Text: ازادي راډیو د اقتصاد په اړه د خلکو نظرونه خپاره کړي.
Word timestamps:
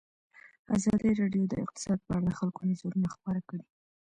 ازادي 0.75 1.11
راډیو 1.21 1.43
د 1.49 1.53
اقتصاد 1.63 1.99
په 2.05 2.11
اړه 2.15 2.23
د 2.25 2.29
خلکو 2.39 2.61
نظرونه 2.71 3.07
خپاره 3.15 3.41
کړي. 3.49 3.65